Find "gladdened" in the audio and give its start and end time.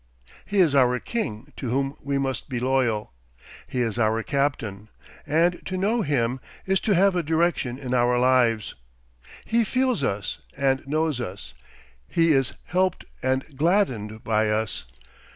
13.55-14.23